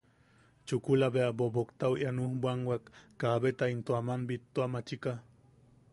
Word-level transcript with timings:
Chukula 0.67 1.07
bea 1.15 1.29
boboktau 1.39 1.93
ian 2.01 2.17
ujbwanwak, 2.25 2.83
kaabeta 3.19 3.65
into 3.73 3.91
aman 3.99 4.21
bittuamachika. 4.29 5.13